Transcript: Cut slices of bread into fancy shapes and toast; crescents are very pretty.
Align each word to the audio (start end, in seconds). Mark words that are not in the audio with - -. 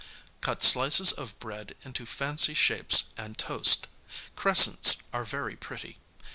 Cut 0.41 0.63
slices 0.63 1.11
of 1.11 1.37
bread 1.39 1.75
into 1.83 2.07
fancy 2.07 2.55
shapes 2.55 3.11
and 3.17 3.37
toast; 3.37 3.85
crescents 4.35 5.03
are 5.13 5.23
very 5.23 5.55
pretty. 5.55 5.99